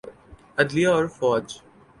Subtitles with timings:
[0.59, 1.45] عدلیہ اورفوج۔